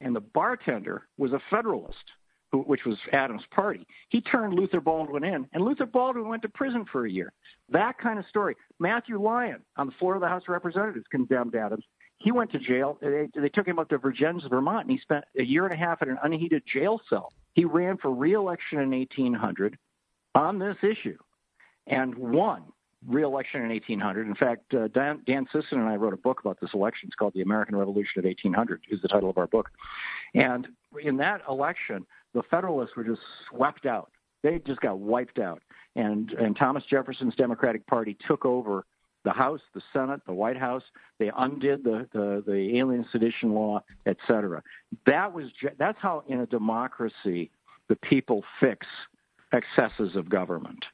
[0.00, 2.12] And the bartender was a Federalist
[2.52, 3.86] which was Adams' party.
[4.08, 7.32] He turned Luther Baldwin in, and Luther Baldwin went to prison for a year.
[7.70, 8.56] That kind of story.
[8.78, 11.84] Matthew Lyon on the floor of the House of Representatives condemned Adams.
[12.18, 12.98] He went to jail.
[13.00, 15.76] They, they took him up to Vergennes, Vermont, and he spent a year and a
[15.76, 17.32] half in an unheated jail cell.
[17.54, 19.76] He ran for reelection in 1800
[20.34, 21.18] on this issue
[21.86, 22.64] and won
[23.06, 24.26] re-election in 1800.
[24.26, 27.08] In fact, uh, Dan, Dan Sisson and I wrote a book about this election.
[27.08, 29.70] It's called The American Revolution of 1800 is the title of our book.
[30.34, 30.68] And
[31.02, 34.10] in that election, the Federalists were just swept out.
[34.42, 35.62] They just got wiped out.
[35.94, 38.84] And, and Thomas Jefferson's Democratic Party took over
[39.24, 40.82] the House, the Senate, the White House.
[41.18, 44.62] They undid the, the, the alien sedition law, et cetera.
[45.06, 45.44] That was,
[45.78, 47.50] that's how in a democracy
[47.88, 48.86] the people fix
[49.52, 50.84] excesses of government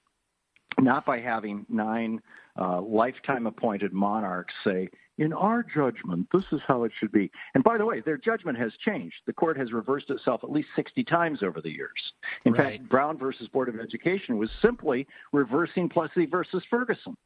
[0.81, 2.21] not by having nine
[2.61, 7.31] uh, lifetime appointed monarchs say, in our judgment, this is how it should be.
[7.55, 9.17] And by the way, their judgment has changed.
[9.27, 12.13] The court has reversed itself at least 60 times over the years.
[12.45, 12.79] In right.
[12.79, 17.17] fact, Brown versus Board of Education was simply reversing Plessy versus Ferguson.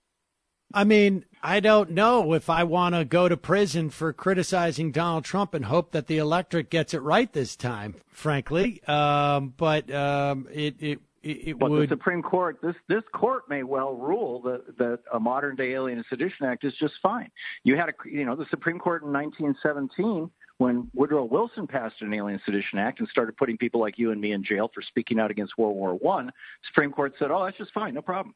[0.75, 5.25] I mean, I don't know if I want to go to prison for criticizing Donald
[5.25, 8.83] Trump and hope that the electorate gets it right this time, frankly.
[8.85, 11.89] Um, but um, it, it it, but would...
[11.89, 15.99] the Supreme Court, this this court may well rule that that a modern day Alien
[15.99, 17.31] and Sedition Act is just fine.
[17.65, 22.13] You had a, you know, the Supreme Court in 1917 when Woodrow Wilson passed an
[22.13, 25.19] Alien Sedition Act and started putting people like you and me in jail for speaking
[25.19, 26.33] out against World War One,
[26.67, 28.35] Supreme Court said, "Oh, that's just fine, no problem."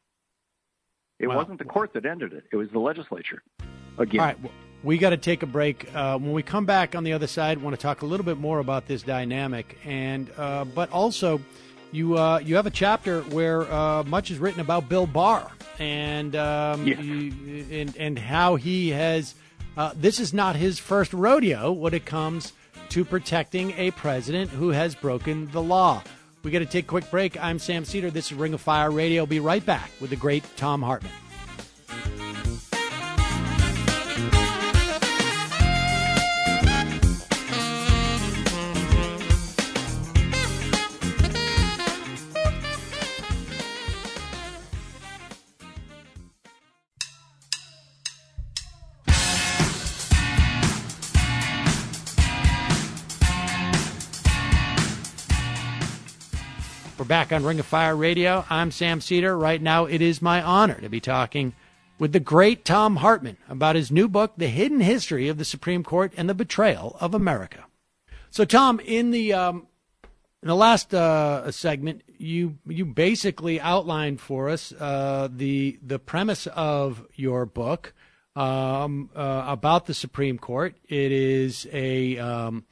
[1.19, 1.37] It wow.
[1.37, 3.43] wasn't the court that ended it; it was the legislature.
[3.97, 4.19] Again.
[4.19, 4.37] All right,
[4.83, 5.93] we got to take a break.
[5.93, 8.37] Uh, when we come back on the other side, want to talk a little bit
[8.37, 11.41] more about this dynamic, and uh, but also
[11.91, 16.35] you uh, you have a chapter where uh, much is written about Bill Barr and
[16.35, 16.99] um, yeah.
[16.99, 19.35] you, and and how he has.
[19.75, 22.53] Uh, this is not his first rodeo when it comes
[22.89, 26.01] to protecting a president who has broken the law.
[26.43, 27.41] We got to take a quick break.
[27.43, 28.09] I'm Sam Seder.
[28.09, 29.25] This is Ring of Fire Radio.
[29.25, 31.11] Be right back with the great Thom Hartmann.
[57.07, 58.43] Back on Ring of Fire Radio.
[58.49, 59.37] I'm Sam Seder.
[59.37, 61.53] Right now, it is my honor to be talking
[61.97, 65.85] with the great Thom Hartmann about his new book, The Hidden History of the Supreme
[65.85, 67.63] Court and the Betrayal of America.
[68.29, 69.67] So, Thom, in the um,
[70.41, 76.45] in the last uh, segment, you you basically outlined for us uh, the the premise
[76.47, 77.93] of your book
[78.35, 80.75] um, uh, about the Supreme Court.
[80.89, 82.65] It is a um,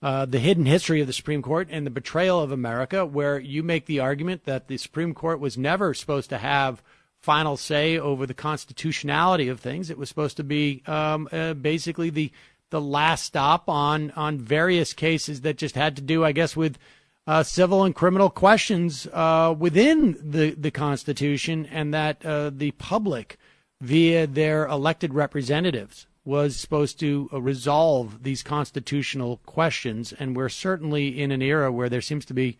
[0.00, 3.62] uh, the hidden history of the Supreme Court and the betrayal of America, where you
[3.62, 6.82] make the argument that the Supreme Court was never supposed to have
[7.20, 9.90] final say over the constitutionality of things.
[9.90, 12.30] It was supposed to be um, uh, basically the
[12.70, 16.78] the last stop on on various cases that just had to do, I guess, with
[17.26, 23.36] uh, civil and criminal questions uh, within the the Constitution, and that uh, the public,
[23.80, 31.18] via their elected representatives, was supposed to uh, resolve these constitutional questions, and we're certainly
[31.18, 32.58] in an era where there seems to be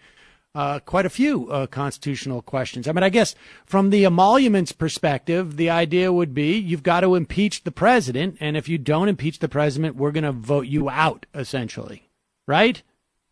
[0.55, 2.89] uh, quite a few uh, constitutional questions.
[2.89, 3.35] I mean, I guess
[3.67, 8.57] from the emoluments perspective, the idea would be you've got to impeach the president, and
[8.57, 12.09] if you don't impeach the president, we're going to vote you out, essentially.
[12.47, 12.83] Right?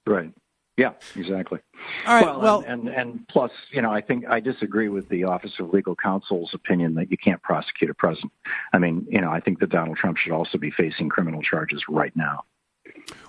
[0.06, 0.32] Right.
[0.76, 1.60] Yeah, exactly.
[2.06, 2.26] All right.
[2.26, 5.52] Well, well and, and, and plus, you know, I think I disagree with the Office
[5.58, 8.32] of Legal Counsel's opinion that you can't prosecute a president.
[8.74, 11.82] I mean, you know, I think that Donald Trump should also be facing criminal charges
[11.88, 12.44] right now.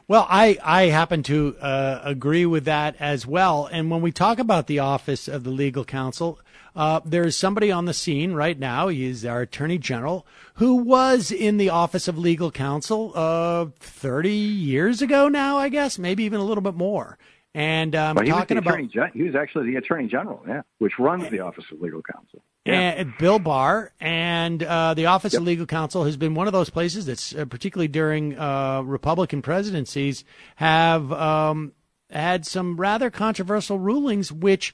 [0.09, 3.67] Well, I, I happen to uh, agree with that as well.
[3.71, 6.39] And when we talk about the Office of the Legal Counsel,
[6.75, 8.87] uh, there's somebody on the scene right now.
[8.87, 15.01] He's our Attorney General who was in the Office of Legal Counsel uh, 30 years
[15.01, 17.17] ago now, I guess, maybe even a little bit more.
[17.57, 20.99] And um, well, he talking about Gen- he was actually the Attorney General, yeah, which
[20.99, 22.43] runs the Office of Legal Counsel.
[22.65, 22.73] Yeah.
[22.73, 25.41] And Bill Barr and uh, the Office yep.
[25.41, 29.41] of Legal Counsel has been one of those places that's uh, particularly during uh, Republican
[29.41, 30.23] presidencies
[30.57, 31.71] have um,
[32.11, 34.71] had some rather controversial rulings, which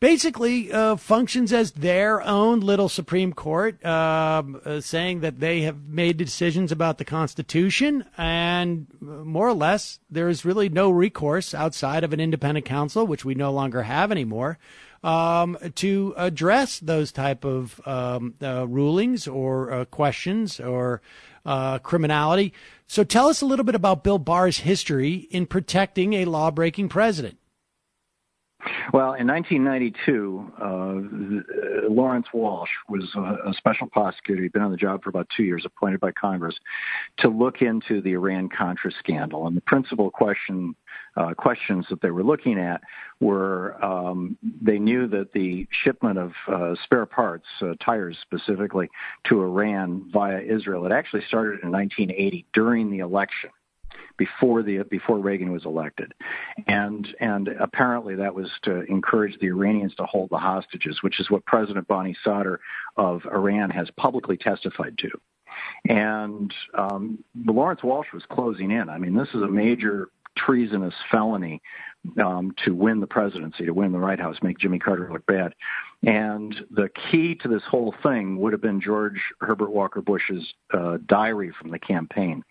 [0.00, 5.88] basically uh, functions as their own little Supreme Court, uh, uh, saying that they have
[5.88, 12.04] made decisions about the Constitution, and more or less, there is really no recourse outside
[12.04, 14.58] of an independent counsel, which we no longer have anymore.
[15.04, 21.00] Um, to address those type of um, uh, rulings or uh, questions or
[21.46, 22.52] uh, criminality.
[22.88, 27.37] So tell us a little bit about Bill Barr's history in protecting a law-breaking president.
[28.92, 34.42] Well, in 1992, uh, Lawrence Walsh was a, a, special prosecutor.
[34.42, 36.54] He'd been on the job for about two years, appointed by Congress
[37.18, 39.46] to look into the Iran Contra scandal.
[39.46, 40.74] And the principal question
[41.16, 42.80] uh, questions that they were looking at
[43.20, 48.88] were um, they knew that the shipment of uh, spare parts, uh, tires specifically,
[49.24, 53.50] to Iran via Israel it actually started in 1980 during the election
[54.18, 56.12] before the before Reagan was elected,
[56.66, 61.30] and and apparently that was to encourage the Iranians to hold the hostages, which is
[61.30, 62.56] what President Bani Sadr
[62.96, 65.10] of Iran has publicly testified to.
[65.88, 68.88] And um, Lawrence Walsh was closing in.
[68.90, 71.60] I mean, this is a major treasonous felony
[72.22, 75.54] um, to win the presidency, to win the White House, make Jimmy Carter look bad.
[76.04, 80.98] And the key to this whole thing would have been George Herbert Walker Bush's uh,
[81.06, 82.44] diary from the campaign.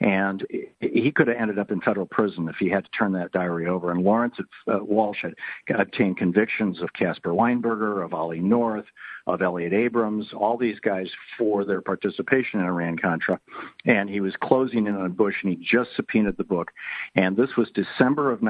[0.00, 0.46] And
[0.78, 3.66] he could have ended up in federal prison if he had to turn that diary
[3.66, 3.90] over.
[3.90, 4.36] And Lawrence
[4.68, 5.34] uh, Walsh had
[5.76, 8.86] obtained convictions of Caspar Weinberger, of Ollie North,
[9.26, 13.40] of Elliott Abrams, all these guys for their participation in Iran Contra.
[13.84, 16.70] And he was closing in on Bush and he just subpoenaed the book.
[17.14, 18.42] And this was December of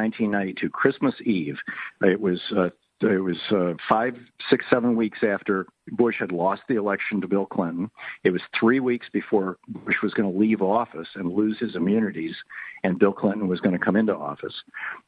[0.52, 1.58] 1992, Christmas Eve.
[2.02, 4.16] It was uh, it was uh, five,
[4.48, 7.90] six, seven weeks after Bush had lost the election to Bill Clinton.
[8.22, 12.36] It was three weeks before Bush was going to leave office and lose his immunities,
[12.84, 14.54] and Bill Clinton was going to come into office.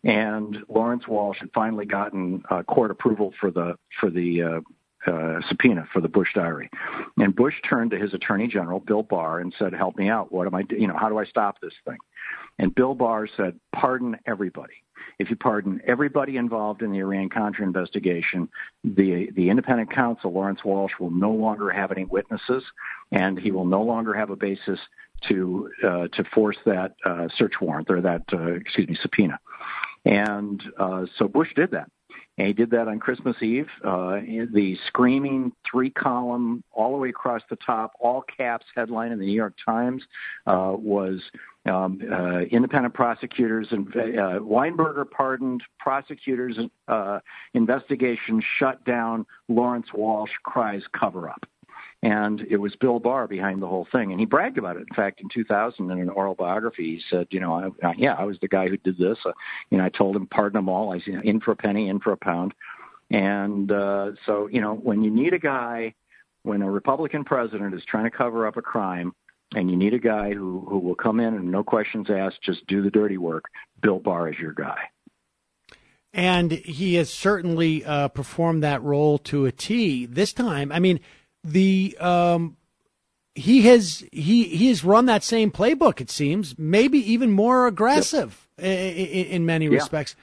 [0.03, 4.61] And Lawrence Walsh had finally gotten uh, court approval for the for the uh,
[5.11, 6.69] uh, subpoena for the Bush diary.
[7.19, 10.33] And Bush turned to his attorney general, Bill Barr, and said, "Help me out.
[10.33, 10.63] What am I?
[10.63, 11.99] Do- You know, how do I stop this thing?"
[12.59, 14.84] And Bill Barr said, "Pardon everybody."
[15.19, 18.49] If you pardon everybody involved in the Iran Contra investigation,
[18.83, 22.63] the the independent counsel Lawrence Walsh will no longer have any witnesses,
[23.13, 24.79] and he will no longer have a basis
[25.29, 29.39] to uh, to force that uh, search warrant or that uh, excuse me subpoena.
[30.05, 31.91] And uh, so Bush did that.
[32.37, 33.69] And he did that on Christmas Eve.
[33.85, 34.21] Uh,
[34.53, 39.27] the screaming three column, all the way across the top, all caps headline in the
[39.27, 40.03] New York Times
[40.47, 41.23] uh, was
[41.67, 46.59] um, uh, independent prosecutors and uh, Weinberger pardoned prosecutors
[46.89, 47.21] uh,
[47.55, 49.27] investigation shut down.
[49.49, 51.47] Lawrence Walsh cries cover up.
[52.05, 54.11] And it was Bill Barr behind the whole thing.
[54.11, 54.85] And he bragged about it.
[54.87, 58.25] In fact, in 2000, in an oral biography, he said, you know, I, yeah, I
[58.25, 59.17] was the guy who did this.
[59.25, 59.33] Uh,
[59.71, 60.93] you know, I told him, pardon them all.
[60.93, 62.53] I said, in for a penny, in for a pound.
[63.11, 65.95] And uh, so, you know, when you need a guy,
[66.43, 69.15] when a Republican president is trying to cover up a crime,
[69.55, 72.67] and you need a guy who, who will come in and no questions asked, just
[72.67, 73.47] do the dirty work,
[73.81, 74.79] Bill Barr is your guy.
[76.13, 80.05] And he has certainly uh, performed that role to a T.
[80.05, 81.01] This time, I mean,
[81.45, 82.57] the um,
[83.35, 86.01] he has he he has run that same playbook.
[86.01, 88.67] It seems maybe even more aggressive yep.
[88.67, 89.73] in, in, many yeah.
[89.73, 90.17] respects.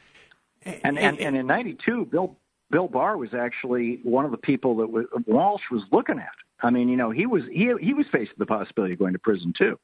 [0.64, 2.36] And, and and in '92, Bill
[2.70, 6.30] Bill Barr was actually one of the people that was, Walsh was looking at.
[6.64, 9.20] I mean, you know, he was he he was facing the possibility of going to
[9.20, 9.80] prison too.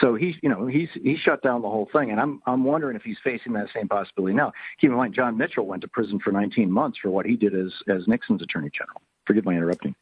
[0.00, 2.96] So he's you know he's he shut down the whole thing, and I'm I'm wondering
[2.96, 4.52] if he's facing that same possibility now.
[4.80, 7.54] Keep in mind, John Mitchell went to prison for 19 months for what he did
[7.54, 9.00] as as Nixon's attorney general.
[9.28, 9.94] Forgive my interrupting.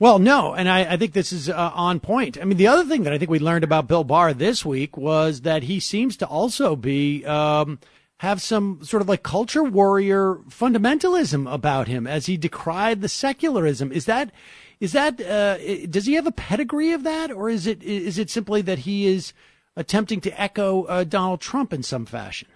[0.00, 2.36] Well, no, and I, I think this is uh, on point.
[2.36, 4.96] I mean, the other thing that I think we learned about Bill Barr this week
[4.96, 7.78] was that he seems to also be um,
[8.18, 13.92] have some sort of like culture warrior fundamentalism about him as he decried the secularism.
[13.92, 14.32] Is that
[14.80, 18.30] is that uh, does he have a pedigree of that, or is it is it
[18.30, 19.32] simply that he is
[19.76, 22.48] attempting to echo uh, Donald Trump in some fashion?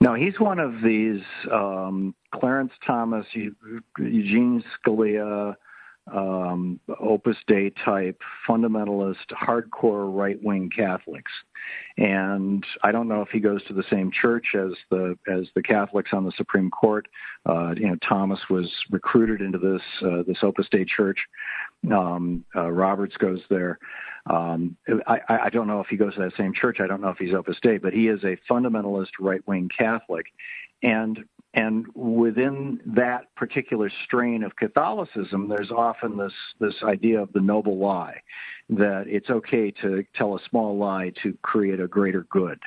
[0.00, 1.22] No, he's one of these
[1.52, 5.56] um, Clarence Thomas, Eugene Scalia,
[6.12, 11.32] um, Opus Dei type fundamentalist, hardcore right wing Catholics.
[11.98, 15.62] And I don't know if he goes to the same church as the as the
[15.62, 17.06] Catholics on the Supreme Court.
[17.48, 21.18] Uh, you know, Thomas was recruited into this uh, this Opus Dei church.
[21.92, 23.78] Um, uh, Roberts goes there.
[24.28, 24.76] Um,
[25.06, 26.78] I, I don't know if he goes to that same church.
[26.80, 30.26] I don't know if he's Opus Dei, but he is a fundamentalist right wing Catholic.
[30.82, 37.40] And and within that particular strain of Catholicism, there's often this this idea of the
[37.40, 38.22] noble lie,
[38.68, 42.60] that it's okay to tell a small lie to create a greater good.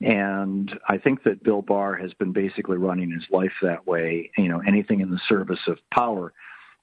[0.00, 4.30] And I think that Bill Barr has been basically running his life that way.
[4.36, 6.34] You know, anything in the service of power.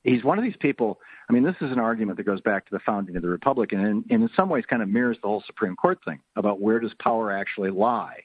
[0.04, 1.00] He's one of these people.
[1.30, 3.72] I mean, this is an argument that goes back to the founding of the Republic,
[3.72, 6.60] and in, and in some ways, kind of mirrors the whole Supreme Court thing about
[6.60, 8.18] where does power actually lie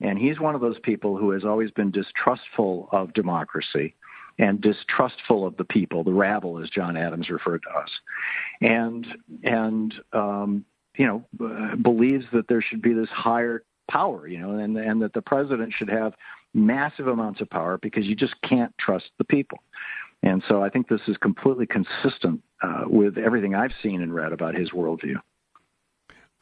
[0.00, 3.94] and he's one of those people who has always been distrustful of democracy
[4.38, 7.90] and distrustful of the people, the rabble, as John Adams referred to us,
[8.60, 9.06] and
[9.44, 10.64] and um,
[10.96, 15.00] you know uh, believes that there should be this higher power, you know, and and
[15.02, 16.14] that the president should have
[16.52, 19.58] massive amounts of power because you just can't trust the people.
[20.22, 24.32] And so I think this is completely consistent uh, with everything I've seen and read
[24.32, 25.16] about his worldview.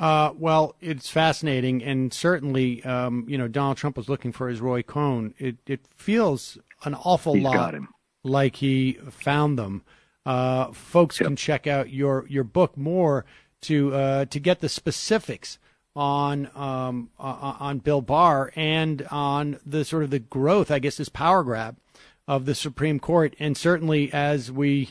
[0.01, 4.61] Uh, well, it's fascinating, and certainly, um, you know, Donald Trump was looking for his
[4.61, 5.35] Roy Cohn.
[5.39, 7.75] It it feels an awful He's lot
[8.25, 9.83] like he found them.
[10.27, 11.29] Uh, folks yep.
[11.29, 13.25] can check out your your book more
[13.63, 15.59] to uh, to get the specifics
[15.95, 21.09] on um, on Bill Barr and on the sort of the growth, I guess, this
[21.09, 21.77] power grab
[22.27, 24.91] of the Supreme Court, and certainly as we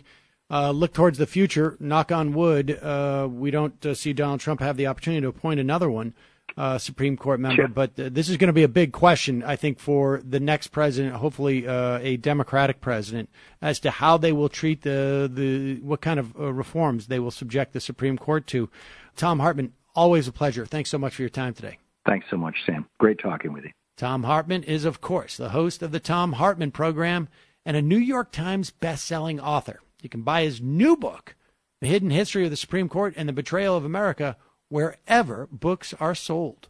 [0.53, 1.75] uh, look towards the future.
[1.79, 5.59] Knock on wood, uh, we don't uh, see Donald Trump have the opportunity to appoint
[5.59, 6.13] another one,
[6.55, 7.63] uh, Supreme Court member.
[7.63, 7.67] Sure.
[7.67, 10.67] But uh, this is going to be a big question, I think, for the next
[10.67, 13.29] president, hopefully uh, a Democratic president,
[13.63, 17.73] as to how they will treat the the what kind of reforms they will subject
[17.73, 18.69] the Supreme Court to.
[19.15, 20.65] Thom Hartmann, always a pleasure.
[20.67, 21.79] Thanks so much for your time today.
[22.05, 22.85] Thanks so much, Sam.
[22.99, 23.71] Great talking with you.
[23.97, 27.27] Thom Hartmann is, of course, the host of the Thom Hartmann program
[27.65, 29.79] and a New York Times best-selling author.
[30.03, 31.35] You can buy his new book,
[31.79, 34.35] The Hidden History of the Supreme Court and the Betrayal of America,
[34.67, 36.67] wherever books are sold.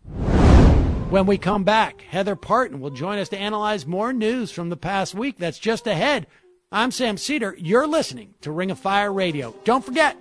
[1.10, 4.78] When we come back, Heather Parton will join us to analyze more news from the
[4.78, 6.28] past week that's just ahead.
[6.72, 7.56] I'm Sam Seder.
[7.58, 9.56] You're listening to Ring of Fire Radio.
[9.64, 10.16] Don't forget,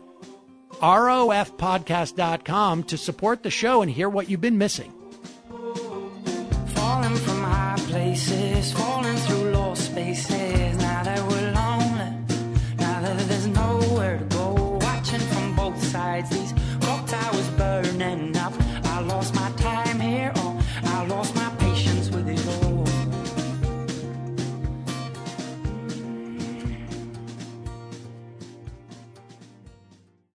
[0.81, 4.91] rofpodcast.com to support the show and hear what you've been missing.
[6.69, 9.13] Falling from high places, falling